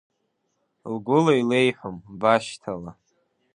[0.93, 2.91] Лгәыла илеиҳәом башьҭала…